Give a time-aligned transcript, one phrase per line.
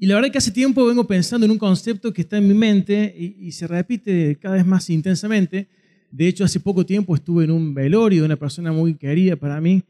[0.00, 2.54] Y la verdad que hace tiempo vengo pensando en un concepto que está en mi
[2.54, 5.68] mente y, se repite cada vez más intensamente.
[6.12, 9.60] De hecho, hace poco tiempo estuve en un velorio de una persona muy querida para
[9.60, 9.82] mí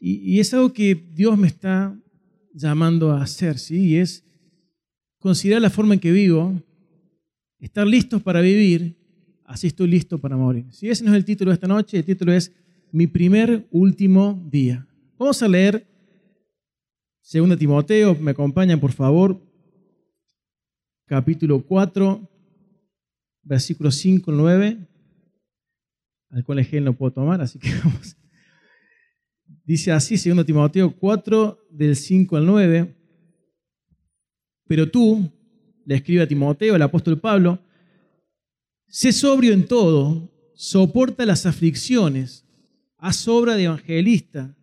[0.00, 1.92] y, es algo que Dios me está
[2.54, 3.88] llamando a hacer, ¿sí?
[3.88, 4.24] Y es
[5.18, 6.62] considerar la forma en que vivo,
[7.58, 8.94] estar listos para vivir,
[9.44, 10.66] así estoy listo para morir.
[10.70, 12.52] Si ese no es el título de esta noche, el título es
[12.92, 14.86] Mi primer último día.
[15.18, 15.84] Vamos a leer
[17.30, 19.47] 2 Timoteo, me acompañan por favor,
[21.08, 22.30] capítulo 4,
[23.42, 24.88] versículos 5 al 9,
[26.30, 28.14] al cual ejemplo no puedo tomar, así que vamos.
[29.64, 32.94] Dice así, 2 Timoteo 4, del 5 al 9,
[34.66, 35.32] pero tú,
[35.86, 37.58] le escribe a Timoteo, el apóstol Pablo,
[38.86, 42.46] sé sobrio en todo, soporta las aflicciones,
[42.98, 44.54] haz obra de evangelista,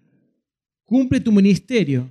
[0.84, 2.07] cumple tu ministerio,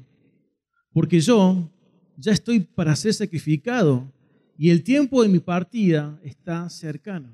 [0.92, 1.70] porque yo
[2.16, 4.12] ya estoy para ser sacrificado
[4.56, 7.28] y el tiempo de mi partida está cercano.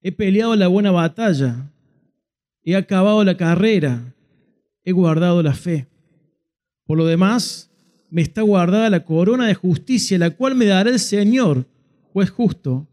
[0.00, 1.70] He peleado la buena batalla,
[2.64, 4.14] he acabado la carrera,
[4.84, 5.86] he guardado la fe.
[6.84, 7.70] Por lo demás,
[8.10, 11.66] me está guardada la corona de justicia, la cual me dará el Señor,
[12.12, 12.88] juez justo,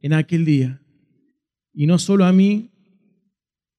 [0.00, 0.80] en aquel día.
[1.72, 2.70] Y no solo a mí,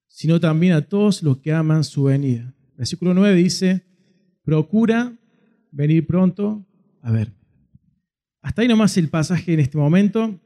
[0.07, 2.53] sino también a todos los que aman su venida.
[2.77, 3.83] Versículo 9 dice,
[4.43, 5.13] procura
[5.71, 6.65] venir pronto
[7.01, 7.33] a ver.
[8.45, 10.39] Hasta ahí nomás el pasaje en este momento.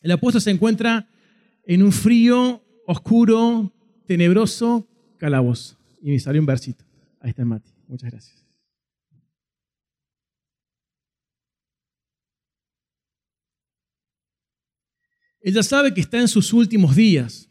[0.00, 1.06] El apóstol se encuentra
[1.66, 3.70] en un frío, oscuro,
[4.06, 5.76] tenebroso calabozo.
[6.00, 6.82] Y me salió un versito.
[7.20, 7.70] Ahí está Mati.
[7.88, 8.42] Muchas gracias.
[15.42, 17.50] Ella sabe que está en sus últimos días.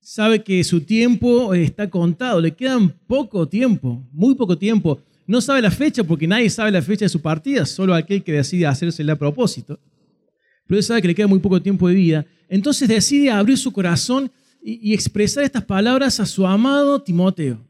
[0.00, 2.40] Sabe que su tiempo está contado.
[2.40, 5.00] Le quedan poco tiempo, muy poco tiempo.
[5.26, 8.32] No sabe la fecha porque nadie sabe la fecha de su partida, solo aquel que
[8.32, 9.78] decide hacérsela a propósito.
[10.66, 12.26] Pero él sabe que le queda muy poco tiempo de vida.
[12.48, 14.30] Entonces decide abrir su corazón
[14.62, 17.64] y, expresar estas palabras a su amado Timoteo.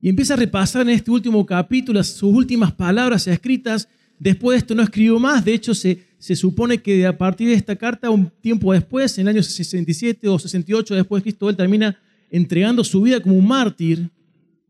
[0.00, 3.88] Y empieza a repasar en este último capítulo sus últimas palabras escritas.
[4.18, 5.44] Después de esto no escribió más.
[5.44, 9.22] De hecho, se, se supone que a partir de esta carta, un tiempo después, en
[9.22, 11.96] el año 67 o 68 después de Cristo, él termina
[12.30, 14.08] entregando su vida como un mártir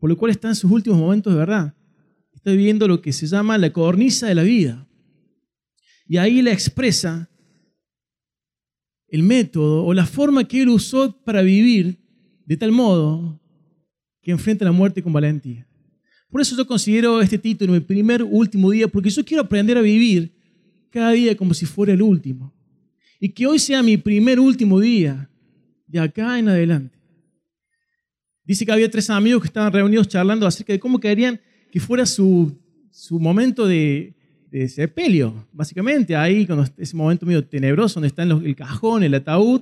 [0.01, 1.75] por lo cual está en sus últimos momentos de verdad.
[2.33, 4.87] Está viviendo lo que se llama la cornisa de la vida.
[6.07, 7.29] Y ahí le expresa
[9.07, 11.99] el método o la forma que él usó para vivir
[12.47, 13.39] de tal modo
[14.23, 15.67] que enfrenta la muerte con valentía.
[16.31, 19.81] Por eso yo considero este título mi primer último día, porque yo quiero aprender a
[19.81, 20.33] vivir
[20.89, 22.51] cada día como si fuera el último.
[23.19, 25.29] Y que hoy sea mi primer último día
[25.85, 27.00] de acá en adelante.
[28.51, 31.39] Dice que había tres amigos que estaban reunidos charlando acerca de cómo querían
[31.71, 32.53] que fuera su,
[32.89, 34.13] su momento de,
[34.51, 39.61] de, sepelio, básicamente, ahí, con ese momento medio tenebroso donde está el cajón, el ataúd,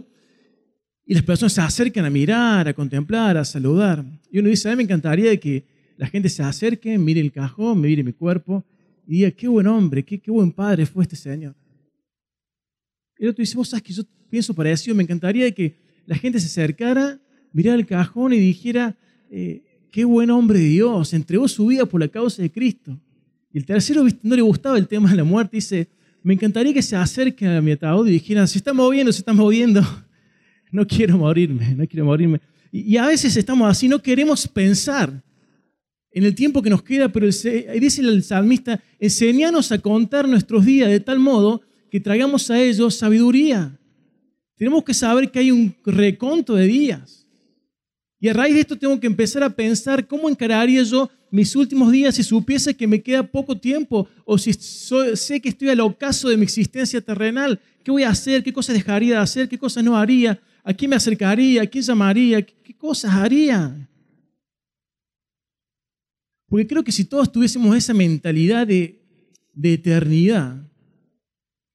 [1.06, 4.04] y las personas se acercan a mirar, a contemplar, a saludar.
[4.32, 7.80] Y uno dice, a mí me encantaría que la gente se acerque, mire el cajón,
[7.82, 8.66] mire mi cuerpo,
[9.06, 11.54] y diga, qué buen hombre, qué, qué buen padre fue este Señor.
[13.20, 14.02] Y el otro dice, vos sabes que yo
[14.32, 15.76] pienso parecido, me encantaría que
[16.08, 17.20] la gente se acercara
[17.52, 18.96] mirara el cajón y dijera,
[19.30, 19.62] eh,
[19.92, 23.00] qué buen hombre de Dios, entregó su vida por la causa de Cristo.
[23.52, 25.88] Y el tercero no le gustaba el tema de la muerte, dice,
[26.22, 29.34] me encantaría que se acerque a mi ataúd y dijera, se está moviendo, se está
[29.34, 29.82] moviendo,
[30.72, 32.42] no quiero morirme, no quiero morirme.
[32.72, 35.24] Y, a veces estamos así, no queremos pensar
[36.12, 40.90] en el tiempo que nos queda, pero dice el salmista, enseñanos a contar nuestros días
[40.90, 43.76] de tal modo que traigamos a ellos sabiduría.
[44.56, 47.19] Tenemos que saber que hay un reconto de días.
[48.20, 51.92] Y a raíz de esto tengo que empezar a pensar cómo encararía yo mis últimos
[51.92, 56.28] días si supiese que me queda poco tiempo o si sé que estoy al ocaso
[56.28, 57.60] de mi existencia terrenal.
[57.82, 58.44] ¿Qué voy a hacer?
[58.44, 59.48] ¿Qué cosas dejaría de hacer?
[59.48, 60.42] ¿Qué cosas no haría?
[60.64, 61.62] ¿A quién me acercaría?
[61.62, 62.42] ¿A quién llamaría?
[62.42, 63.90] ¿Qué, cosas haría?
[66.48, 69.00] Porque creo que si todos tuviésemos esa mentalidad de,
[69.62, 70.68] eternidad,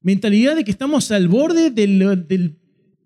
[0.00, 2.58] mentalidad de que estamos al borde del,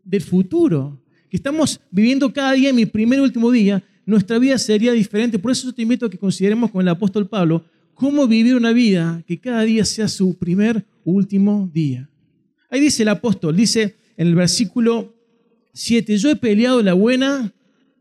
[0.03, 4.93] del futuro, que estamos viviendo cada día mi primer y último día, nuestra vida sería
[4.93, 5.39] diferente.
[5.39, 7.65] Por eso te invito a que consideremos con el apóstol Pablo
[7.95, 12.09] cómo vivir una vida que cada día sea su primer último día.
[12.71, 15.15] Ahí dice el apóstol, dice en el versículo
[15.73, 17.53] 7, yo he peleado la buena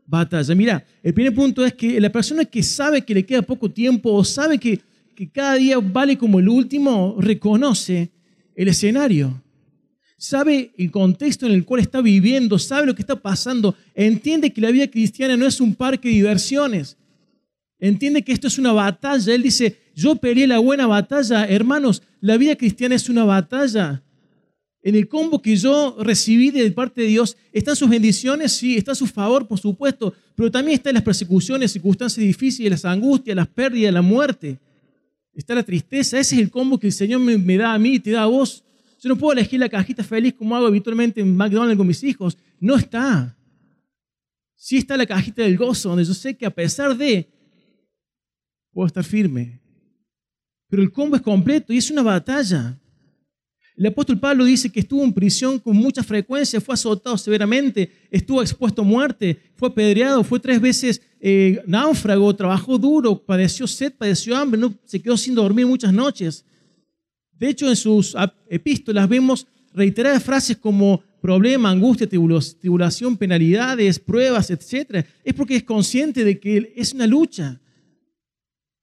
[0.06, 0.54] batalla.
[0.54, 4.12] Mira, el primer punto es que la persona que sabe que le queda poco tiempo
[4.12, 4.80] o sabe que,
[5.14, 8.10] que cada día vale como el último, reconoce
[8.54, 9.42] el escenario
[10.18, 14.60] sabe el contexto en el cual está viviendo, sabe lo que está pasando, entiende que
[14.60, 16.98] la vida cristiana no es un parque de diversiones.
[17.78, 19.32] Entiende que esto es una batalla.
[19.32, 21.46] Él dice, yo peleé la buena batalla.
[21.46, 24.02] Hermanos, la vida cristiana es una batalla.
[24.82, 28.94] En el combo que yo recibí de parte de Dios están sus bendiciones, sí, está
[28.94, 33.92] su favor, por supuesto, pero también están las persecuciones, circunstancias difíciles, las angustias, las pérdidas,
[33.92, 34.58] la muerte.
[35.32, 36.18] Está la tristeza.
[36.18, 38.22] Ese es el combo que el Señor me, me da a mí y te da
[38.22, 38.64] a vos.
[38.98, 42.36] Yo no puedo elegir la cajita feliz como hago habitualmente en McDonald's con mis hijos.
[42.58, 43.36] No está.
[44.56, 47.30] Sí está la cajita del gozo, donde yo sé que a pesar de,
[48.72, 49.60] puedo estar firme.
[50.68, 52.78] Pero el combo es completo y es una batalla.
[53.76, 58.42] El apóstol Pablo dice que estuvo en prisión con mucha frecuencia, fue azotado severamente, estuvo
[58.42, 64.36] expuesto a muerte, fue apedreado, fue tres veces eh, náufrago, trabajó duro, padeció sed, padeció
[64.36, 66.44] hambre, no, se quedó sin dormir muchas noches.
[67.38, 68.16] De hecho, en sus
[68.48, 75.06] epístolas vemos reiteradas frases como problema, angustia, tribulación, penalidades, pruebas, etc.
[75.24, 77.60] Es porque es consciente de que es una lucha.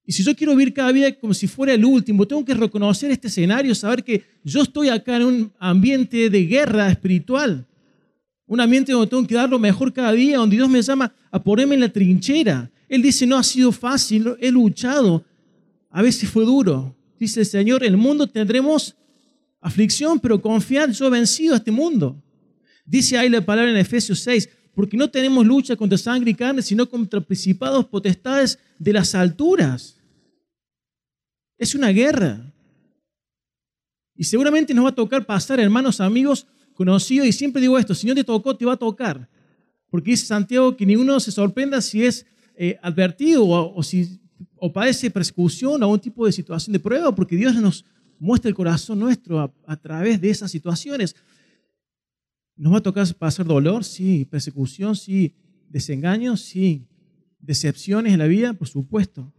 [0.05, 3.09] Y si yo quiero vivir cada día como si fuera el último, tengo que reconocer
[3.09, 7.65] este escenario, saber que yo estoy acá en un ambiente de guerra espiritual.
[8.45, 11.41] Un ambiente donde tengo que dar lo mejor cada día, donde Dios me llama a
[11.41, 12.69] ponerme en la trinchera.
[12.87, 15.25] Él dice, no ha sido fácil, he luchado.
[15.89, 16.95] A veces fue duro.
[17.19, 18.95] Dice el Señor, el mundo tendremos
[19.61, 22.21] aflicción, pero confiad, yo he vencido a este mundo.
[22.85, 26.61] Dice ahí la palabra en Efesios 6, porque no tenemos lucha contra sangre y carne,
[26.61, 29.99] sino contra principados, potestades de las alturas.
[31.57, 32.53] Es una guerra.
[34.15, 38.05] Y seguramente nos va a tocar pasar, hermanos, amigos, conocidos, y siempre digo esto, si
[38.05, 39.29] no te tocó, te va a tocar.
[39.89, 42.25] Porque dice Santiago que ninguno se sorprenda si es
[42.55, 44.19] eh, advertido o, si
[44.57, 47.85] o padece persecución o algún tipo de situación de prueba, porque Dios nos
[48.19, 51.15] muestra el corazón nuestro a, a través de esas situaciones.
[52.55, 53.83] ¿Nos va a tocar pasar dolor?
[53.83, 54.25] Sí.
[54.25, 54.95] ¿Persecución?
[54.95, 55.33] Sí.
[55.69, 56.41] ¿Desengaños?
[56.41, 56.87] Sí.
[57.39, 58.53] ¿Decepciones en la vida?
[58.53, 59.31] Por supuesto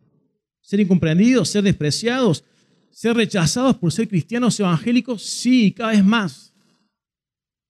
[0.67, 2.43] ser incomprendidos, ser despreciados,
[2.91, 6.53] ser rechazados por ser cristianos evangélicos, sí, cada vez más.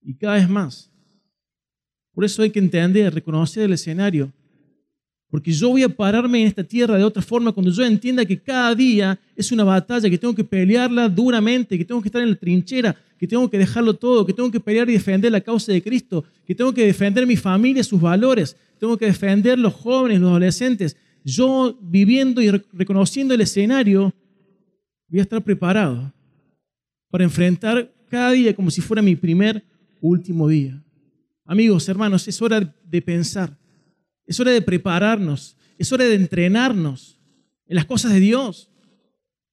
[0.01, 0.91] Y cada vez más.
[2.15, 4.33] Por eso hay que entender, reconocer el escenario.
[5.37, 8.41] Porque yo voy a pararme en esta tierra de otra forma cuando yo entienda que
[8.41, 12.31] cada día es una batalla, que tengo que pelearla duramente, que tengo que estar en
[12.31, 15.73] la trinchera, que tengo que dejarlo todo, que tengo que pelear y defender la causa
[15.73, 20.21] de Cristo, que tengo que defender mi familia, sus valores, tengo que defender los jóvenes,
[20.21, 24.15] los adolescentes, yo viviendo y reconociendo el escenario,
[25.07, 26.15] voy a estar preparado
[27.11, 29.63] para enfrentar cada día como si fuera mi primer
[30.01, 30.83] último día.
[31.45, 33.55] Amigos, hermanos, es hora de pensar,
[34.27, 37.19] es hora de prepararnos, es hora de entrenarnos
[37.67, 38.71] en las cosas de Dios.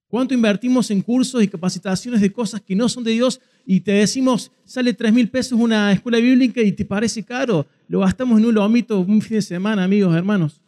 [0.07, 3.93] ¿Cuánto invertimos en cursos y capacitaciones de cosas que no son de Dios y te
[3.93, 7.65] decimos, sale tres mil pesos una escuela bíblica y te parece caro?
[7.87, 10.61] Lo gastamos en un lomito un fin de semana, amigos, hermanos.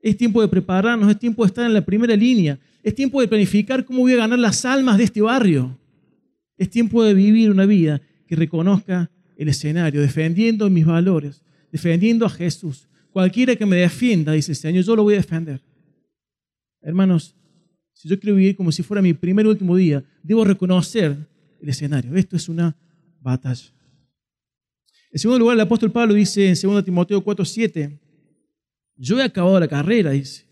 [0.00, 3.26] Es tiempo de prepararnos, es tiempo de estar en la primera línea, es tiempo de
[3.26, 5.76] planificar cómo voy a ganar las almas de este barrio.
[6.56, 11.42] Es tiempo de vivir una vida que reconozca el escenario, defendiendo mis valores,
[11.72, 12.86] defendiendo a Jesús.
[13.14, 15.62] Cualquiera que me defienda, dice el Señor, yo lo voy a defender.
[16.80, 17.36] Hermanos,
[17.92, 21.16] si yo quiero vivir como si fuera mi primer y último día, debo reconocer
[21.60, 22.16] el escenario.
[22.16, 22.76] Esto es una
[23.20, 23.72] batalla.
[25.12, 28.00] En segundo lugar, el apóstol Pablo dice en 2 Timoteo 4:7,
[28.96, 30.44] yo he acabado la carrera, dice.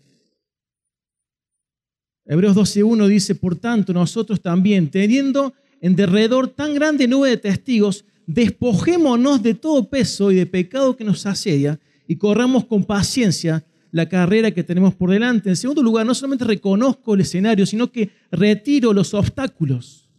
[2.23, 8.05] Hebreos 12.1 dice, por tanto, nosotros también, teniendo en derredor tan grande nube de testigos,
[8.25, 11.77] despojémonos de todo peso y de pecado que nos asedia
[12.13, 15.49] y corramos con paciencia la carrera que tenemos por delante.
[15.49, 20.11] En segundo lugar, no solamente reconozco el escenario, sino que retiro los obstáculos.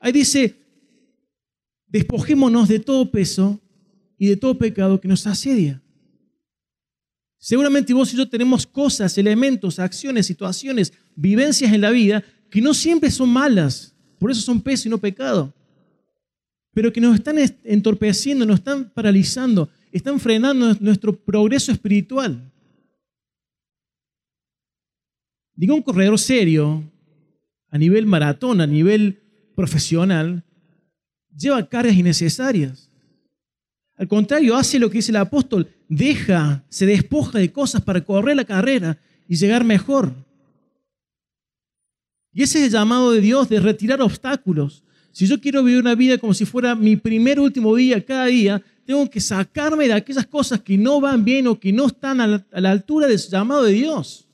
[0.00, 0.54] Ahí dice,
[1.86, 3.58] despojémonos de todo peso
[4.18, 5.82] y de todo pecado que nos asedia.
[7.38, 12.74] Seguramente vos y yo tenemos cosas, elementos, acciones, situaciones, vivencias en la vida que no
[12.74, 15.54] siempre son malas, por eso son peso y no pecado,
[16.74, 22.52] pero que nos están entorpeciendo, nos están paralizando, están frenando nuestro progreso espiritual.
[25.54, 26.82] Digo, un corredor serio,
[27.68, 29.22] a nivel maratón, a nivel
[29.54, 30.42] profesional,
[31.36, 32.90] lleva cargas innecesarias.
[33.94, 38.34] Al contrario, hace lo que dice el apóstol, deja, se despoja de cosas para correr
[38.34, 38.98] la carrera
[39.28, 40.12] y llegar mejor.
[42.32, 44.82] Y ese es el llamado de Dios de retirar obstáculos.
[45.12, 48.60] Si yo quiero vivir una vida como si fuera mi primer último día, cada día,
[48.84, 52.26] tengo que sacarme de aquellas cosas que no van bien o que no están a
[52.26, 54.26] la, altura del llamado de Dios.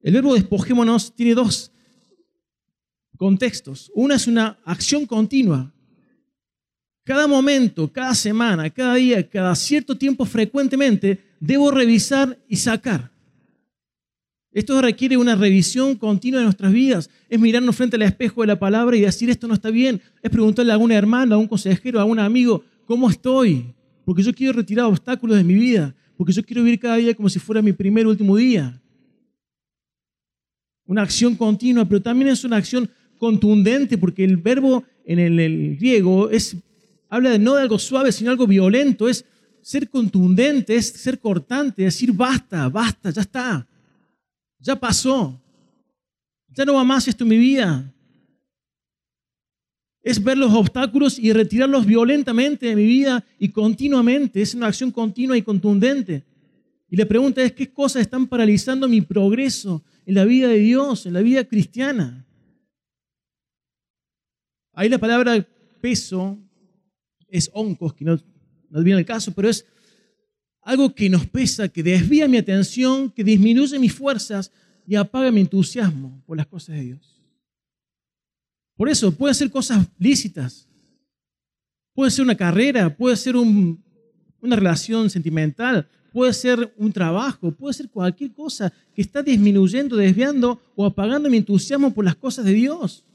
[0.00, 1.70] El verbo despojémonos tiene dos
[3.16, 3.90] contextos.
[3.94, 5.72] Una es una acción continua.
[7.04, 13.10] Cada momento, cada semana, cada día, cada cierto tiempo frecuentemente, debo revisar y sacar.
[14.58, 17.08] Esto requiere una revisión continua de nuestras vidas.
[17.28, 20.00] Es mirarnos frente al espejo de la palabra y decir esto no está bien.
[20.20, 23.72] Es preguntarle a alguna hermana, a un consejero, a un amigo, ¿cómo estoy?
[24.04, 25.94] Porque yo quiero retirar obstáculos de mi vida.
[26.16, 28.82] Porque yo quiero vivir cada día como si fuera mi primer último día.
[30.86, 36.30] Una acción continua, pero también es una acción contundente, porque el verbo en el, griego
[36.30, 36.56] es,
[37.08, 39.08] habla de no de algo suave, sino algo violento.
[39.08, 39.24] Es
[39.62, 43.67] ser contundente, es ser cortante, decir basta, basta, ya está.
[44.58, 45.40] Ya pasó.
[46.48, 47.94] Ya no va más esto en mi vida.
[50.02, 54.40] Es ver los obstáculos y retirarlos violentamente de mi vida y continuamente.
[54.40, 56.24] Es una acción continua y contundente.
[56.88, 61.04] Y la pregunta es, ¿qué cosas están paralizando mi progreso en la vida de Dios,
[61.04, 62.26] en la vida cristiana?
[64.72, 65.46] Ahí la palabra
[65.80, 66.38] peso
[67.28, 68.18] es oncos, que no,
[68.70, 69.66] no viene el caso, pero es
[70.68, 74.52] algo que nos pesa, que desvía mi atención, que disminuye mis fuerzas
[74.86, 77.22] y apaga mi entusiasmo por las cosas de Dios.
[78.76, 80.68] Por eso, puede ser cosas lícitas,
[81.94, 87.88] puede ser una carrera, puede ser una relación sentimental, puede ser un trabajo, puede ser
[87.88, 93.06] cualquier cosa que está disminuyendo, desviando o apagando mi entusiasmo por las cosas de Dios.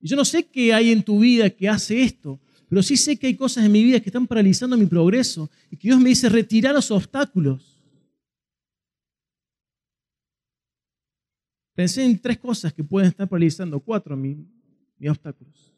[0.00, 3.16] Y yo no sé qué hay en tu vida que hace esto, pero sí sé
[3.16, 6.10] que hay cosas en mi vida que están paralizando mi progreso y que Dios me
[6.10, 7.82] dice retirar los obstáculos.
[11.74, 14.36] Pensé en tres cosas que pueden estar paralizando, cuatro mis,
[15.08, 15.72] obstáculos.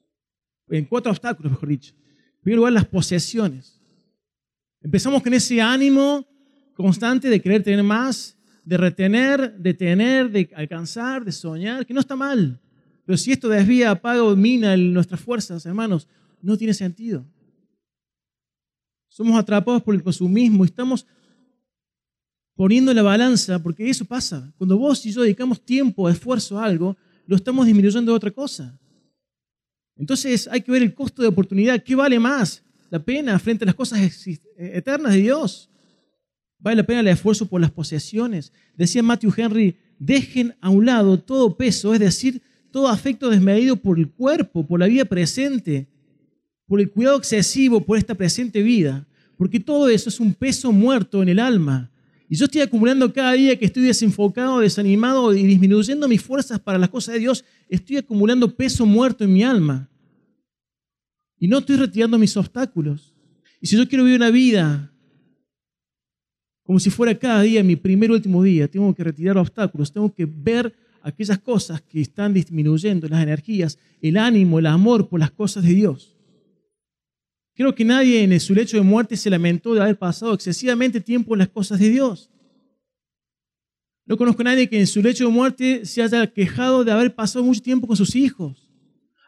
[0.69, 1.95] En cuatro obstáculos, mejor dicho.
[1.95, 3.81] En primer lugar, las posesiones.
[4.81, 6.27] Empezamos con ese ánimo
[6.75, 12.01] constante de querer tener más, de retener, de tener, de alcanzar, de soñar, que no
[12.01, 12.59] está mal.
[13.05, 16.09] Pero si esto desvía, apaga o mina nuestras fuerzas, hermanos,
[16.43, 17.27] no tiene sentido.
[19.09, 21.07] Somos atrapados por el consumismo estamos
[22.55, 24.53] poniendo la balanza, porque eso pasa.
[24.59, 28.79] Cuando vos y yo dedicamos tiempo, esfuerzo a algo, lo estamos disminuyendo de otra cosa.
[29.97, 31.83] Entonces hay que ver el costo de oportunidad.
[31.83, 33.99] ¿Qué vale más la pena frente a las cosas
[34.57, 35.71] eternas de Dios?
[36.59, 38.53] ¿Vale la pena el esfuerzo por las posesiones?
[38.77, 43.99] Decía Matthew Henry, dejen a un lado todo peso, es decir, todo afecto desmedido por
[43.99, 45.89] el cuerpo, por la vida presente,
[46.71, 49.05] por el cuidado excesivo por esta presente vida,
[49.37, 51.91] porque todo eso es un peso muerto en el alma.
[52.29, 56.79] Y yo estoy acumulando cada día que estoy desenfocado, desanimado y disminuyendo mis fuerzas para
[56.79, 59.91] las cosas de Dios, estoy acumulando peso muerto en mi alma.
[61.41, 63.17] Y no estoy retirando mis obstáculos.
[63.61, 64.93] Y si yo quiero vivir una vida
[66.63, 70.25] como si fuera cada día mi primer último día, tengo que retirar obstáculos, tengo que
[70.25, 70.73] ver
[71.03, 75.75] aquellas cosas que están disminuyendo las energías, el ánimo, el amor por las cosas de
[75.75, 76.10] Dios.
[77.61, 81.35] Creo que nadie en su lecho de muerte se lamentó de haber pasado excesivamente tiempo
[81.35, 82.31] en las cosas de Dios.
[84.07, 87.15] No conozco a nadie que en su lecho de muerte se haya quejado de haber
[87.15, 88.67] pasado mucho tiempo con sus hijos.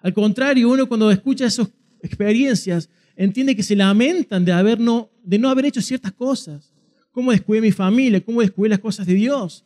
[0.01, 1.69] Al contrario, uno cuando escucha esas
[2.01, 6.73] experiencias entiende que se lamentan de, haber no, de no haber hecho ciertas cosas.
[7.11, 8.25] ¿Cómo descuidé mi familia?
[8.25, 9.63] ¿Cómo descuidé las cosas de Dios?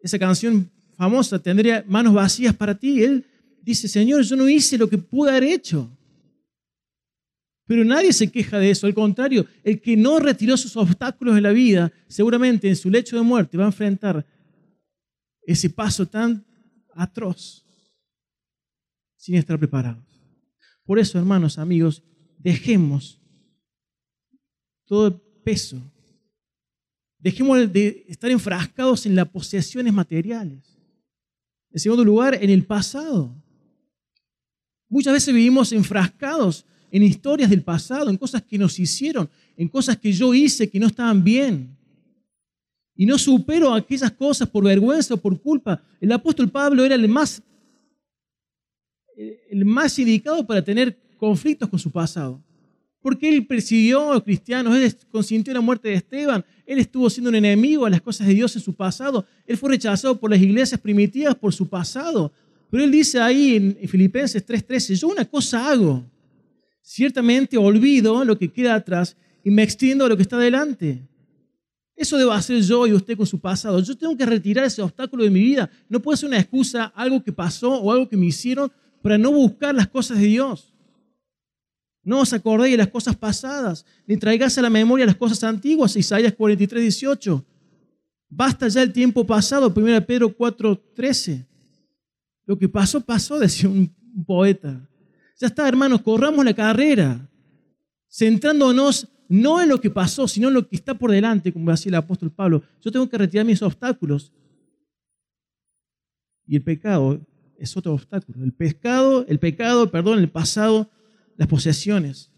[0.00, 3.02] Esa canción famosa, tendría manos vacías para ti.
[3.02, 3.26] Él
[3.60, 5.90] dice, Señor, yo no hice lo que pude haber hecho.
[7.72, 8.86] Pero nadie se queja de eso.
[8.86, 13.16] Al contrario, el que no retiró sus obstáculos de la vida, seguramente en su lecho
[13.16, 14.26] de muerte va a enfrentar
[15.46, 16.44] ese paso tan
[16.94, 17.64] atroz
[19.16, 20.04] sin estar preparados.
[20.84, 22.02] Por eso, hermanos, amigos,
[22.36, 23.18] dejemos
[24.84, 25.80] todo el peso.
[27.18, 30.78] Dejemos de estar enfrascados en las posesiones materiales.
[31.70, 33.34] En segundo lugar, en el pasado.
[34.90, 39.96] Muchas veces vivimos enfrascados en historias del pasado, en cosas que nos hicieron, en cosas
[39.96, 41.74] que yo hice que no estaban bien.
[42.94, 45.82] Y no supero aquellas cosas por vergüenza o por culpa.
[45.98, 47.42] El apóstol Pablo era el más,
[49.16, 52.42] el más indicado para tener conflictos con su pasado.
[53.00, 57.30] Porque él persiguió a los cristianos, él consintió la muerte de Esteban, él estuvo siendo
[57.30, 60.40] un enemigo a las cosas de Dios en su pasado, él fue rechazado por las
[60.40, 62.30] iglesias primitivas por su pasado.
[62.70, 66.04] Pero él dice ahí en Filipenses 3:13, yo una cosa hago,
[66.82, 71.08] ciertamente olvido lo que queda atrás y me extiendo a lo que está delante.
[71.96, 73.80] Eso debo hacer yo y usted con su pasado.
[73.80, 75.70] Yo tengo que retirar ese obstáculo de mi vida.
[75.88, 79.30] No puede ser una excusa, algo que pasó o algo que me hicieron para no
[79.30, 80.72] buscar las cosas de Dios.
[82.04, 85.94] No os acordéis de las cosas pasadas, ni traigáis a la memoria las cosas antiguas.
[85.94, 87.44] Isaías 43, 18.
[88.28, 91.46] Basta ya el tiempo pasado, 1 Pedro 4, 13.
[92.46, 93.94] Lo que pasó, pasó, decía un
[94.26, 94.88] poeta.
[95.38, 97.28] Ya está, hermanos, corramos la carrera,
[98.08, 101.90] centrándonos no en lo que pasó, sino en lo que está por delante, como decía
[101.90, 102.62] el apóstol Pablo.
[102.82, 104.30] Yo tengo que retirar mis obstáculos.
[106.46, 107.18] Y el pecado
[107.56, 108.44] es otro obstáculo.
[108.44, 110.90] El pecado, el pecado, perdón, el pasado,
[111.36, 112.30] las posesiones.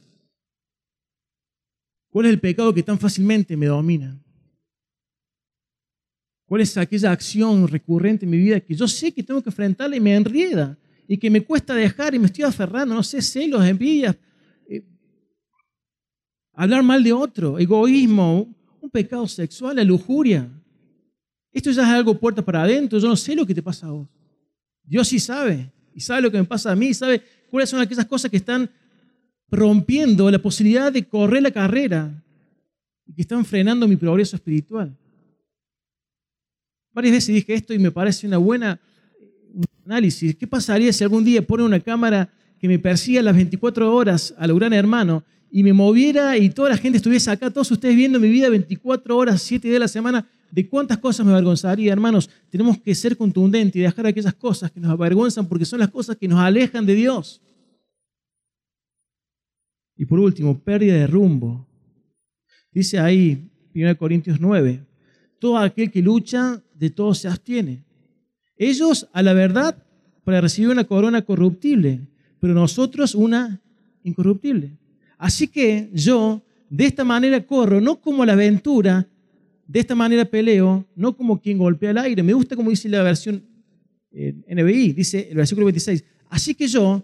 [2.10, 4.16] ¿Cuál es el pecado que tan fácilmente me domina?
[6.46, 9.96] ¿Cuál es aquella acción recurrente en mi vida que yo sé que tengo que enfrentarla
[9.96, 12.94] y me enrieda y que me cuesta dejar y me estoy aferrando?
[12.94, 14.16] No sé, celos, envidias,
[14.68, 14.84] eh,
[16.52, 20.50] hablar mal de otro, egoísmo, un pecado sexual, la lujuria.
[21.52, 23.90] Esto ya es algo puerta para adentro, yo no sé lo que te pasa a
[23.90, 24.08] vos.
[24.82, 28.06] Dios sí sabe, y sabe lo que me pasa a mí, sabe cuáles son aquellas
[28.06, 28.70] cosas que están
[29.50, 32.22] rompiendo la posibilidad de correr la carrera
[33.06, 34.96] y que están frenando mi progreso espiritual.
[36.92, 38.80] Varias veces dije esto y me parece una buena
[39.84, 40.34] análisis.
[40.36, 44.46] ¿Qué pasaría si algún día pone una cámara que me persiga las 24 horas a
[44.46, 48.18] lo gran hermano y me moviera y toda la gente estuviese acá, todos ustedes viendo
[48.18, 50.28] mi vida 24 horas, 7 días de la semana?
[50.50, 52.30] ¿De cuántas cosas me avergonzaría, hermanos?
[52.48, 56.16] Tenemos que ser contundentes y dejar aquellas cosas que nos avergüenzan porque son las cosas
[56.16, 57.42] que nos alejan de Dios.
[59.96, 61.66] Y por último, pérdida de rumbo.
[62.70, 64.84] Dice ahí, 1 Corintios 9,
[65.38, 67.83] todo aquel que lucha, de todo se abstiene.
[68.56, 69.76] Ellos, a la verdad,
[70.24, 72.00] para recibir una corona corruptible,
[72.40, 73.60] pero nosotros una
[74.02, 74.76] incorruptible.
[75.18, 79.08] Así que yo, de esta manera corro, no como la aventura,
[79.66, 82.22] de esta manera peleo, no como quien golpea el aire.
[82.22, 83.42] Me gusta como dice la versión
[84.12, 86.04] eh, NBI, dice el versículo 26.
[86.28, 87.02] Así que yo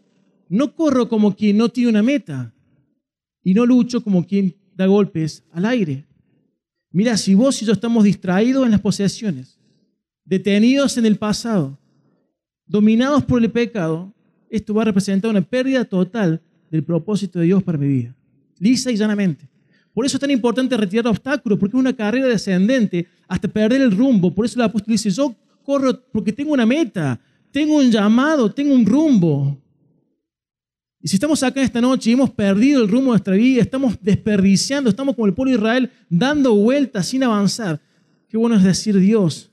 [0.49, 2.53] no corro como quien no tiene una meta
[3.43, 6.07] y no lucho como quien da golpes al aire.
[6.93, 9.60] Mira, si vos y yo estamos distraídos en las posesiones,
[10.31, 11.77] detenidos en el pasado,
[12.65, 14.15] dominados por el pecado,
[14.49, 18.15] esto va a representar una pérdida total del propósito de Dios para mi vida.
[18.61, 19.49] Lisa y llanamente.
[19.93, 23.91] Por eso es tan importante retirar obstáculos, porque es una carrera descendente hasta perder el
[23.91, 24.33] rumbo.
[24.33, 25.35] Por eso el apóstol dice, yo
[25.65, 27.19] corro porque tengo una meta,
[27.51, 29.61] tengo un llamado, tengo un rumbo.
[31.01, 33.97] Y si estamos acá esta noche y hemos perdido el rumbo de nuestra vida, estamos
[34.01, 37.81] desperdiciando, estamos como el pueblo de Israel dando vueltas sin avanzar,
[38.29, 39.50] qué bueno es decir, Dios,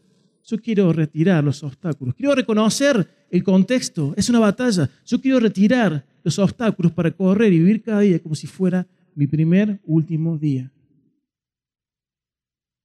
[0.48, 6.06] yo quiero retirar los obstáculos, quiero reconocer el contexto, es una batalla, yo quiero retirar
[6.24, 10.72] los obstáculos para correr y vivir cada día como si fuera mi primer, último día.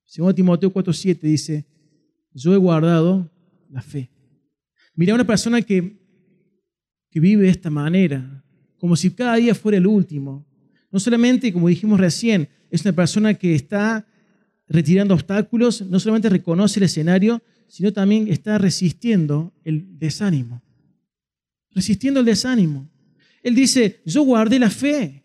[0.05, 1.65] Segundo Timoteo 4:7 dice,
[2.35, 3.31] yo he guardado
[3.71, 4.11] la fe.
[4.95, 5.97] Mira, una persona que,
[7.11, 8.45] que vive de esta manera,
[8.77, 10.45] como si cada día fuera el último.
[10.91, 14.07] No solamente, como dijimos recién, es una persona que está
[14.69, 20.63] retirando obstáculos, no solamente reconoce el escenario, sino también está resistiendo el desánimo.
[21.71, 22.89] Resistiendo el desánimo.
[23.43, 25.23] Él dice, yo guardé la fe,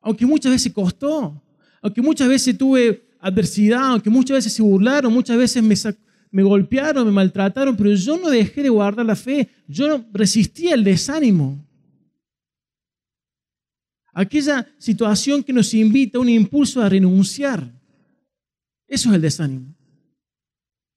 [0.00, 1.42] aunque muchas veces costó,
[1.80, 5.62] aunque muchas veces tuve adversidad, aunque muchas veces se burlaron, muchas veces
[6.30, 10.74] me, golpearon, me maltrataron, pero yo no dejé de guardar la fe, yo no resistía
[10.74, 11.66] el desánimo.
[14.12, 17.72] Aquella situación que nos invita a un impulso a renunciar.
[18.86, 19.74] Eso es el desánimo.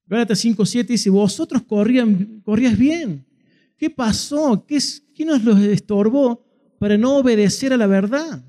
[0.06, 3.26] Gálatas 5.7 dice, vosotros corrían, corrías bien.
[3.76, 4.64] ¿Qué pasó?
[4.66, 4.78] ¿Qué,
[5.14, 6.44] ¿Qué nos los estorbó
[6.78, 8.44] para no obedecer a la verdad?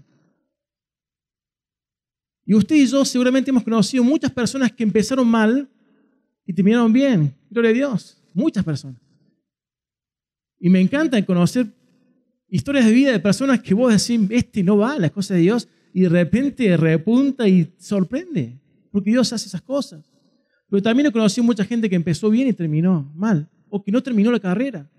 [2.46, 5.70] Y usted y yo seguramente hemos conocido muchas personas que empezaron mal
[6.46, 7.36] y terminaron bien.
[7.50, 8.22] Gloria a Dios.
[8.34, 9.02] Muchas personas.
[10.60, 11.68] Y me encanta conocer
[12.52, 15.68] Historias de vida de personas que vos decís, este no va, las cosas de Dios,
[15.94, 18.60] y de repente repunta y sorprende,
[18.92, 20.06] porque Dios hace esas cosas.
[20.70, 24.02] Pero también he conocido mucha gente que empezó bien y terminó mal, o que no
[24.02, 24.90] terminó la carrera.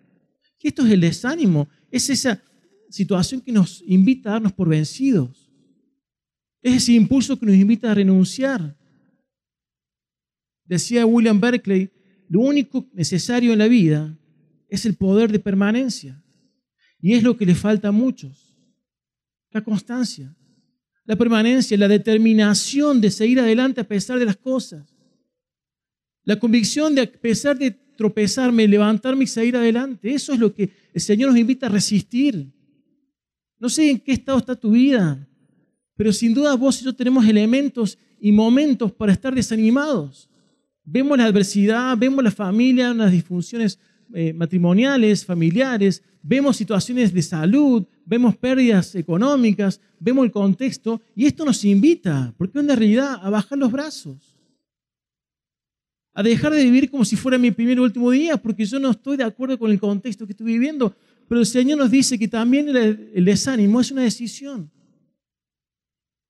[0.63, 2.43] Y esto es el desánimo, es esa
[2.91, 5.51] situación que nos invita a darnos por vencidos.
[6.63, 8.77] Es ese impulso que nos invita a renunciar.
[10.65, 11.91] Decía William Berkeley,
[12.29, 14.17] lo único necesario en la vida
[14.69, 16.23] es el poder de permanencia.
[17.01, 18.57] Y es lo que le falta a muchos.
[19.51, 20.37] La constancia,
[21.11, 24.95] la permanencia, la determinación de seguir adelante a pesar de las cosas.
[26.23, 30.15] La convicción de a pesar de tropezarme, levantarme y seguir adelante.
[30.15, 32.47] Eso es lo que el Señor nos invita a resistir.
[33.59, 35.29] No sé en qué estado está tu vida,
[35.97, 40.31] pero sin duda vos y yo tenemos elementos y momentos para estar desanimados.
[40.85, 43.81] Vemos la adversidad, vemos la familia, las disfunciones
[44.15, 51.45] eh, matrimoniales, familiares, vemos situaciones de salud, vemos pérdidas económicas, vemos el contexto y esto
[51.45, 54.37] nos invita, porque una realidad, a bajar los brazos,
[56.13, 58.91] a dejar de vivir como si fuera mi primer y último día, porque yo no
[58.91, 60.95] estoy de acuerdo con el contexto que estoy viviendo,
[61.29, 64.71] pero el Señor nos dice que también el desánimo es una decisión.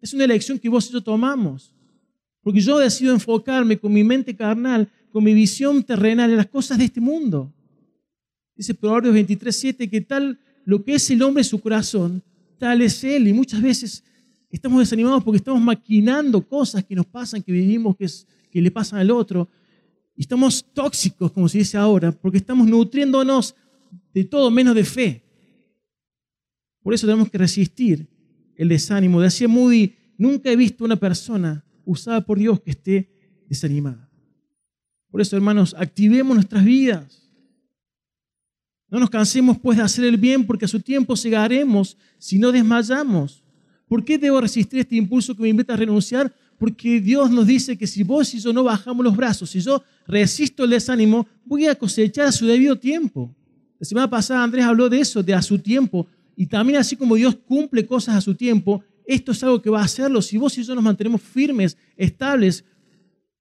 [0.00, 1.74] Es una elección que vos y yo tomamos.
[2.42, 6.78] Porque yo decido enfocarme con mi mente carnal, con mi visión terrenal en las cosas
[6.78, 7.52] de este mundo.
[8.60, 12.22] Dice Proverbios 23, 7, que tal lo que es el hombre su corazón,
[12.58, 13.26] tal es él.
[13.26, 14.04] Y muchas veces
[14.50, 18.06] estamos desanimados porque estamos maquinando cosas que nos pasan, que vivimos, que,
[18.50, 19.48] que le pasan al otro.
[20.14, 23.54] Y estamos tóxicos, como se dice ahora, porque estamos nutriéndonos
[24.12, 25.24] de todo menos de fe.
[26.82, 28.10] Por eso tenemos que resistir
[28.56, 29.22] el desánimo.
[29.22, 34.10] Decía Moody, nunca he visto una persona usada por Dios que esté desanimada.
[35.10, 37.29] Por eso, hermanos, activemos nuestras vidas.
[38.90, 42.50] No nos cansemos pues de hacer el bien porque a su tiempo cegaremos si no
[42.50, 43.42] desmayamos.
[43.86, 46.32] ¿Por qué debo resistir este impulso que me invita a renunciar?
[46.58, 49.82] Porque Dios nos dice que si vos y yo no bajamos los brazos, si yo
[50.06, 53.34] resisto el desánimo, voy a cosechar a su debido tiempo.
[53.78, 56.06] La semana pasada Andrés habló de eso, de a su tiempo.
[56.36, 59.80] Y también así como Dios cumple cosas a su tiempo, esto es algo que va
[59.80, 60.20] a hacerlo.
[60.20, 62.64] Si vos y yo nos mantenemos firmes, estables,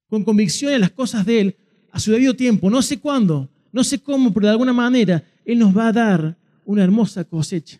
[0.08, 1.56] con convicción en las cosas de Él,
[1.92, 5.60] a su debido tiempo, no sé cuándo, no sé cómo, pero de alguna manera Él
[5.60, 7.80] nos va a dar una hermosa cosecha.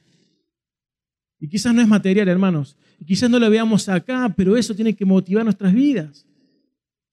[1.40, 2.76] Y quizás no es material, hermanos.
[3.00, 6.26] Y quizás no lo veamos acá, pero eso tiene que motivar nuestras vidas.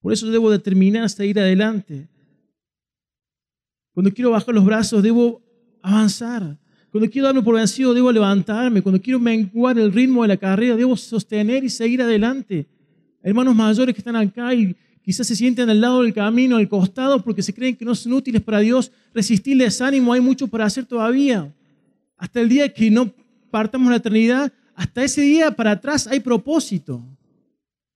[0.00, 2.08] Por eso debo determinar hasta ir adelante.
[3.92, 5.42] Cuando quiero bajar los brazos, debo
[5.82, 6.58] avanzar.
[6.90, 8.82] Cuando quiero darme por vencido, debo levantarme.
[8.82, 12.66] Cuando quiero menguar el ritmo de la carrera, debo sostener y seguir adelante.
[13.22, 14.76] Hermanos mayores que están acá y
[15.06, 18.12] quizás se sienten al lado del camino, al costado, porque se creen que no son
[18.12, 21.54] útiles para Dios, resistir desánimo, hay mucho para hacer todavía.
[22.16, 23.14] Hasta el día que no
[23.52, 27.04] partamos la eternidad, hasta ese día para atrás hay propósito.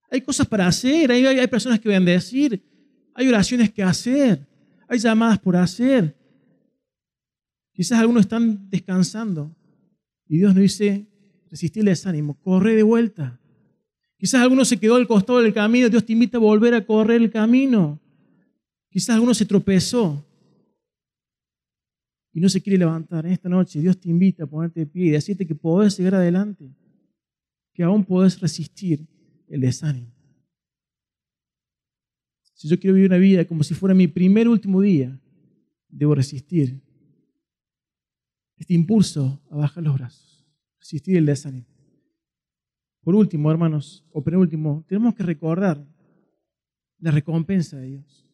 [0.08, 2.62] Hay cosas para hacer, hay, personas que bendecir,
[3.12, 4.46] hay oraciones que hacer,
[4.86, 6.16] hay llamadas por hacer.
[7.72, 9.52] Quizás algunos están descansando
[10.28, 11.08] y Dios nos dice,
[11.50, 13.39] resistir el desánimo, corre de vuelta.
[14.20, 17.22] Quizás alguno se quedó al costado del camino, Dios te invita a volver a correr
[17.22, 17.98] el camino.
[18.90, 20.22] Quizás alguno se tropezó
[22.30, 23.24] y no se quiere levantar.
[23.24, 26.16] En esta noche Dios te invita a ponerte de pie y decirte que podés llegar
[26.16, 26.70] adelante,
[27.72, 29.06] que aún podés resistir
[29.48, 30.12] el desánimo.
[32.52, 35.18] Si yo quiero vivir una vida como si fuera mi primer último día,
[35.88, 36.78] debo resistir
[38.58, 40.46] este impulso a bajar los brazos,
[40.78, 41.69] resistir el desánimo.
[43.02, 45.84] Por último, hermanos, o penúltimo, tenemos que recordar
[46.98, 48.26] la recompensa de Dios.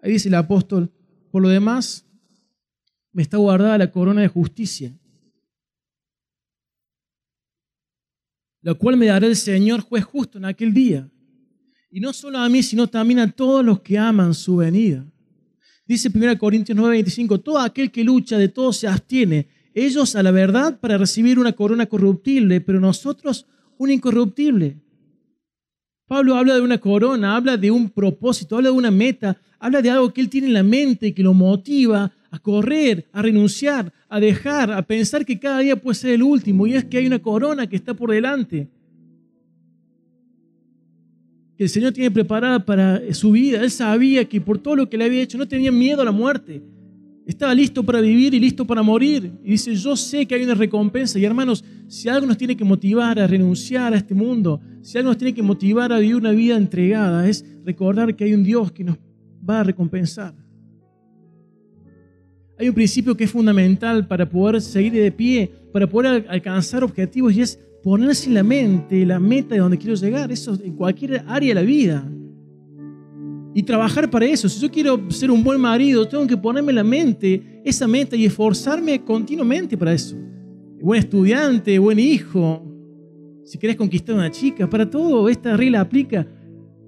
[0.00, 0.90] Ahí dice el apóstol,
[1.30, 2.06] por lo demás,
[3.12, 4.98] me está guardada la corona de justicia,
[8.62, 11.10] la cual me dará el Señor juez justo en aquel día.
[11.90, 15.06] Y no solo a mí, sino también a todos los que aman su venida.
[15.86, 20.30] Dice 1 Corintios 9:25, todo aquel que lucha de todo se abstiene, ellos a la
[20.30, 23.46] verdad para recibir una corona corruptible, pero nosotros
[23.78, 24.76] una incorruptible.
[26.06, 29.90] Pablo habla de una corona, habla de un propósito, habla de una meta, habla de
[29.90, 34.20] algo que él tiene en la mente que lo motiva a correr, a renunciar, a
[34.20, 37.18] dejar, a pensar que cada día puede ser el último y es que hay una
[37.18, 38.68] corona que está por delante.
[41.56, 43.62] Que el Señor tiene preparada para su vida.
[43.62, 46.12] Él sabía que por todo lo que le había hecho no tenía miedo a la
[46.12, 46.62] muerte.
[47.26, 49.32] Estaba listo para vivir y listo para morir.
[49.42, 51.18] Y dice, yo sé que hay una recompensa.
[51.18, 55.10] Y hermanos, si algo nos tiene que motivar a renunciar a este mundo, si algo
[55.10, 58.72] nos tiene que motivar a vivir una vida entregada, es recordar que hay un Dios
[58.72, 58.96] que nos
[59.48, 60.34] va a recompensar.
[62.58, 67.34] Hay un principio que es fundamental para poder seguir de pie, para poder alcanzar objetivos
[67.34, 70.32] y es ponerse en la mente la meta de donde quiero llegar.
[70.32, 72.08] Eso en cualquier área de la vida
[73.54, 74.48] y trabajar para eso.
[74.48, 78.16] Si yo quiero ser un buen marido, tengo que ponerme en la mente esa meta
[78.16, 80.16] y esforzarme continuamente para eso.
[80.86, 82.62] Buen estudiante, buen hijo,
[83.42, 86.24] si querés conquistar una chica, para todo esta regla aplica.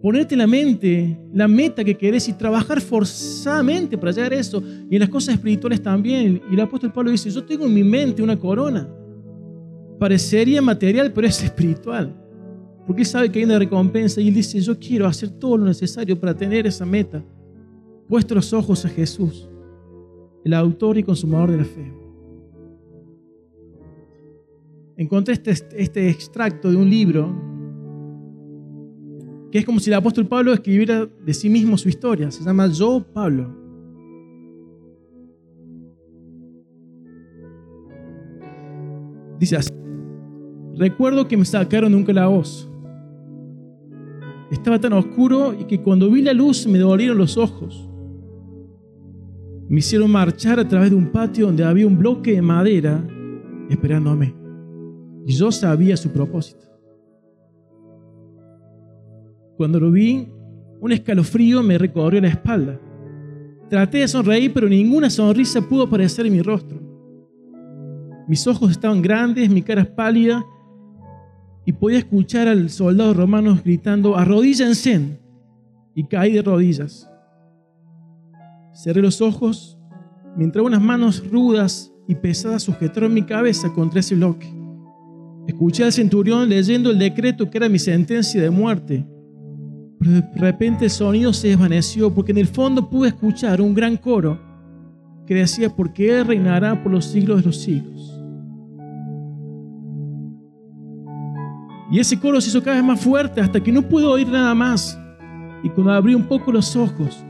[0.00, 4.62] Ponerte en la mente la meta que querés y trabajar forzadamente para llegar a eso.
[4.88, 6.40] Y en las cosas espirituales también.
[6.48, 8.88] Y el apóstol Pablo dice, yo tengo en mi mente una corona.
[9.98, 12.14] Parecería material, pero es espiritual.
[12.86, 15.64] Porque Él sabe que hay una recompensa y Él dice, yo quiero hacer todo lo
[15.64, 17.20] necesario para tener esa meta.
[18.06, 19.50] Puesto los ojos a Jesús,
[20.44, 21.97] el autor y consumador de la fe.
[24.98, 27.34] Encontré este, este extracto de un libro
[29.50, 32.30] que es como si el apóstol Pablo escribiera de sí mismo su historia.
[32.30, 33.56] Se llama Yo Pablo.
[39.40, 39.72] Dice así,
[40.76, 42.68] recuerdo que me sacaron de un calabozo
[44.50, 47.88] estaba tan oscuro y que cuando vi la luz me dolieron los ojos.
[49.68, 53.06] Me hicieron marchar a través de un patio donde había un bloque de madera
[53.68, 54.37] esperándome.
[55.28, 56.64] Y yo sabía su propósito.
[59.58, 60.26] Cuando lo vi,
[60.80, 62.80] un escalofrío me recorrió la espalda.
[63.68, 66.80] Traté de sonreír, pero ninguna sonrisa pudo aparecer en mi rostro.
[68.26, 70.46] Mis ojos estaban grandes, mi cara pálida,
[71.66, 75.20] y podía escuchar al soldado romano gritando, arrodíllense,
[75.94, 77.06] y caí de rodillas.
[78.72, 79.78] Cerré los ojos
[80.38, 84.57] mientras unas manos rudas y pesadas sujetaron mi cabeza contra ese bloque.
[85.48, 89.06] Escuché al centurión leyendo el decreto que era mi sentencia de muerte.
[89.98, 93.96] Pero de repente el sonido se desvaneció porque en el fondo pude escuchar un gran
[93.96, 94.38] coro
[95.26, 98.14] que decía, porque Él reinará por los siglos de los siglos.
[101.90, 104.54] Y ese coro se hizo cada vez más fuerte hasta que no pude oír nada
[104.54, 105.00] más.
[105.62, 107.24] Y cuando abrí un poco los ojos,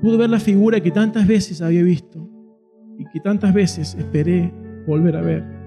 [0.00, 2.24] pude ver la figura que tantas veces había visto
[2.98, 4.54] y que tantas veces esperé
[4.86, 5.59] volver a ver.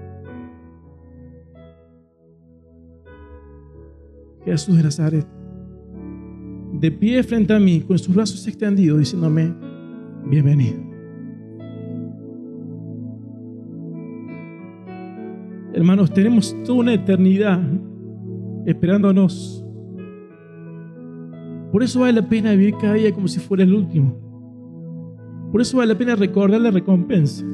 [4.44, 5.26] Jesús de Nazaret,
[6.72, 9.54] de pie frente a mí, con sus brazos extendidos, diciéndome,
[10.26, 10.76] bienvenido.
[15.72, 17.60] Hermanos, tenemos toda una eternidad
[18.66, 19.64] esperándonos.
[21.72, 24.14] Por eso vale la pena vivir cada día como si fuera el último.
[25.50, 27.44] Por eso vale la pena recordar la recompensa.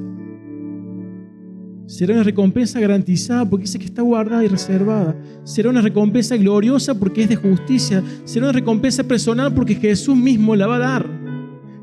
[1.91, 5.21] Será una recompensa garantizada porque dice que está guardada y reservada.
[5.43, 8.01] Será una recompensa gloriosa porque es de justicia.
[8.23, 11.07] Será una recompensa personal porque Jesús mismo la va a dar.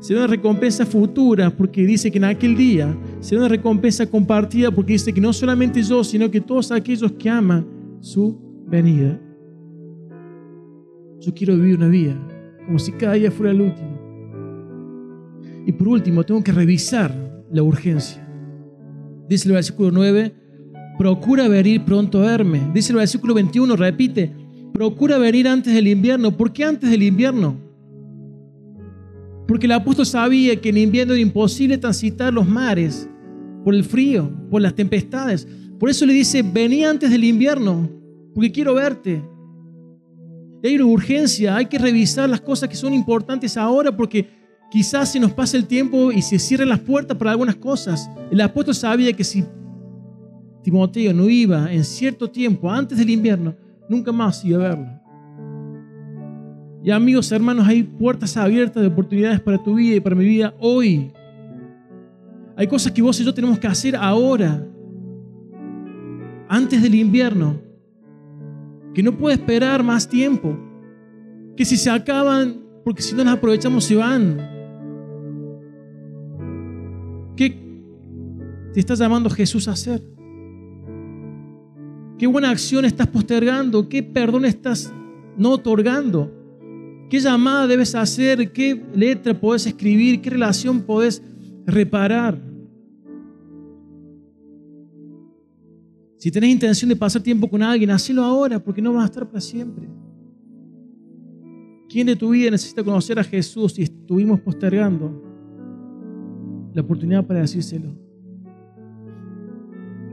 [0.00, 4.94] Será una recompensa futura porque dice que en aquel día será una recompensa compartida porque
[4.94, 7.66] dice que no solamente yo, sino que todos aquellos que aman
[8.00, 8.34] su
[8.66, 9.20] venida.
[11.20, 12.18] Yo quiero vivir una vida
[12.64, 14.00] como si cada día fuera el último.
[15.66, 17.14] Y por último, tengo que revisar
[17.52, 18.26] la urgencia.
[19.28, 20.34] Dice el versículo 9,
[20.96, 22.70] procura venir pronto a verme.
[22.72, 24.34] Dice el versículo 21, repite,
[24.72, 26.36] procura venir antes del invierno.
[26.36, 27.56] ¿Por qué antes del invierno?
[29.46, 33.08] Porque el apóstol sabía que en invierno era imposible transitar los mares
[33.64, 35.46] por el frío, por las tempestades.
[35.78, 37.88] Por eso le dice, vení antes del invierno,
[38.34, 39.22] porque quiero verte.
[40.62, 44.37] hay una urgencia, hay que revisar las cosas que son importantes ahora porque
[44.70, 48.10] Quizás se nos pase el tiempo y se cierren las puertas para algunas cosas.
[48.30, 49.44] El apóstol sabía que si
[50.62, 53.54] Timoteo no iba en cierto tiempo, antes del invierno,
[53.88, 54.98] nunca más iba a verlo.
[56.84, 60.54] Y amigos, hermanos, hay puertas abiertas de oportunidades para tu vida y para mi vida
[60.60, 61.12] hoy.
[62.56, 64.66] Hay cosas que vos y yo tenemos que hacer ahora,
[66.48, 67.60] antes del invierno,
[68.94, 70.58] que no puede esperar más tiempo,
[71.56, 74.57] que si se acaban, porque si no las aprovechamos se van.
[77.38, 77.56] ¿Qué
[78.74, 80.02] te está llamando Jesús a hacer?
[82.18, 83.88] ¿Qué buena acción estás postergando?
[83.88, 84.92] ¿Qué perdón estás
[85.36, 86.34] no otorgando?
[87.08, 88.52] ¿Qué llamada debes hacer?
[88.52, 90.20] ¿Qué letra podés escribir?
[90.20, 91.22] ¿Qué relación podés
[91.64, 92.42] reparar?
[96.16, 99.28] Si tenés intención de pasar tiempo con alguien, hacelo ahora porque no vas a estar
[99.28, 99.88] para siempre.
[101.88, 105.27] ¿Quién de tu vida necesita conocer a Jesús y estuvimos postergando?
[106.78, 107.88] La oportunidad para decírselo.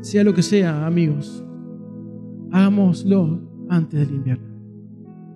[0.02, 1.46] Sea lo que sea, amigos,
[2.52, 4.48] hagámoslo antes del invierno,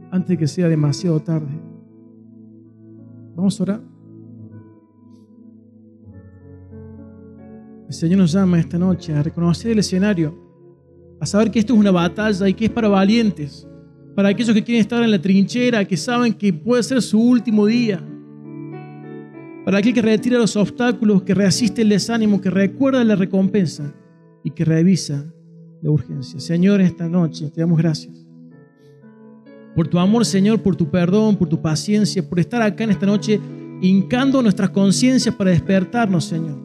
[0.09, 1.51] antes de que sea demasiado tarde.
[3.35, 3.81] Vamos a orar.
[7.87, 10.35] El Señor nos llama esta noche a reconocer el escenario,
[11.19, 13.67] a saber que esto es una batalla y que es para valientes,
[14.15, 17.67] para aquellos que quieren estar en la trinchera, que saben que puede ser su último
[17.67, 18.03] día
[19.65, 23.93] para aquel que retira los obstáculos, que resiste el desánimo, que recuerda la recompensa
[24.43, 25.25] y que revisa
[25.81, 26.39] la urgencia.
[26.39, 28.29] Señor, esta noche te damos gracias
[29.79, 33.05] por tu amor, Señor, por tu perdón, por tu paciencia, por estar acá en esta
[33.05, 33.39] noche
[33.81, 36.59] hincando nuestras conciencias para despertarnos, Señor,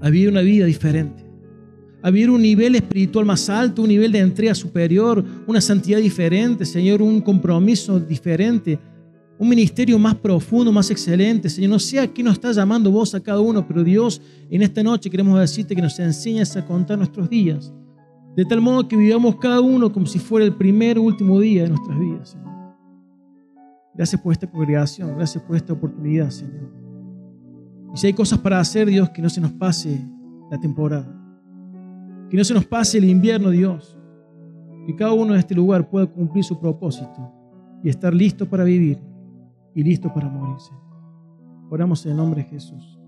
[0.00, 1.24] a vivir una vida diferente,
[2.00, 6.64] a vivir un nivel espiritual más alto, un nivel de entrega superior, una santidad diferente,
[6.64, 8.78] Señor, un compromiso diferente
[9.38, 11.48] un ministerio más profundo, más excelente.
[11.48, 14.62] Señor, no sé a qué nos está llamando vos a cada uno, pero Dios, en
[14.62, 17.72] esta noche queremos decirte que nos enseñes a contar nuestros días,
[18.36, 21.64] de tal modo que vivamos cada uno como si fuera el primer o último día
[21.64, 22.54] de nuestras vidas, Señor.
[23.94, 26.70] Gracias por esta congregación, gracias por esta oportunidad, Señor.
[27.94, 30.04] Y si hay cosas para hacer, Dios, que no se nos pase
[30.50, 31.08] la temporada,
[32.28, 33.96] que no se nos pase el invierno, Dios,
[34.86, 37.32] que cada uno de este lugar pueda cumplir su propósito
[37.82, 38.98] y estar listo para vivir
[39.74, 40.72] y listo para morirse.
[41.70, 42.98] Oramos en el nombre de Jesús.